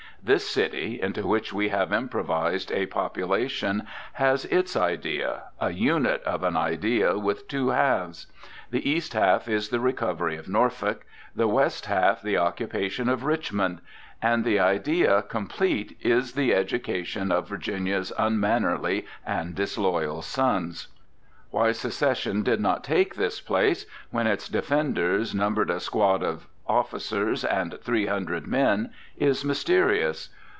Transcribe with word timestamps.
This 0.23 0.47
city, 0.47 1.01
into 1.01 1.25
which 1.25 1.51
we 1.51 1.69
have 1.69 1.91
improvised 1.91 2.71
a 2.71 2.85
population, 2.85 3.87
has 4.13 4.45
its 4.45 4.75
idea, 4.75 5.45
a 5.59 5.71
unit 5.71 6.21
of 6.25 6.43
an 6.43 6.55
idea 6.55 7.17
with 7.17 7.47
two 7.47 7.69
halves. 7.69 8.27
The 8.69 8.87
east 8.87 9.13
half 9.15 9.47
is 9.49 9.69
the 9.69 9.79
recovery 9.79 10.37
of 10.37 10.47
Norfolk, 10.47 11.07
the 11.35 11.47
west 11.47 11.87
half 11.87 12.21
the 12.21 12.37
occupation 12.37 13.09
of 13.09 13.23
Richmond; 13.23 13.81
and 14.21 14.45
the 14.45 14.59
idea 14.59 15.23
complete 15.23 15.97
is 16.01 16.33
the 16.33 16.53
education 16.53 17.31
of 17.31 17.49
Virginia's 17.49 18.13
unmannerly 18.15 19.07
and 19.25 19.55
disloyal 19.55 20.21
sons. 20.21 20.89
Why 21.49 21.71
Secession 21.71 22.43
did 22.43 22.61
not 22.61 22.83
take 22.83 23.15
this 23.15 23.41
great 23.41 23.47
place 23.47 23.85
when 24.11 24.27
its 24.27 24.47
defenders 24.47 25.33
numbered 25.33 25.71
a 25.71 25.79
squad 25.79 26.21
of 26.21 26.45
officers 26.67 27.43
and 27.43 27.77
three 27.81 28.05
hundred 28.05 28.47
men 28.47 28.89
is 29.17 29.43
mysterious. 29.43 30.29